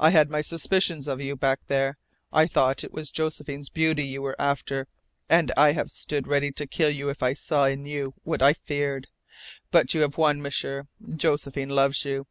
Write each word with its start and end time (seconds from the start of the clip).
I 0.00 0.10
had 0.10 0.28
my 0.30 0.40
suspicions 0.40 1.06
of 1.06 1.20
you 1.20 1.36
back 1.36 1.60
there. 1.68 1.96
I 2.32 2.48
thought 2.48 2.82
it 2.82 2.90
was 2.92 3.12
Josephine's 3.12 3.68
beauty 3.68 4.04
you 4.04 4.20
were 4.20 4.34
after, 4.36 4.88
and 5.28 5.52
I 5.56 5.70
have 5.70 5.92
stood 5.92 6.26
ready 6.26 6.50
to 6.50 6.66
kill 6.66 6.90
you 6.90 7.08
if 7.08 7.22
I 7.22 7.34
saw 7.34 7.66
in 7.66 7.86
you 7.86 8.14
what 8.24 8.42
I 8.42 8.52
feared. 8.52 9.06
But 9.70 9.94
you 9.94 10.00
have 10.00 10.18
won, 10.18 10.42
M'sieur. 10.42 10.88
Josephine 11.14 11.68
loves 11.68 12.04
you. 12.04 12.26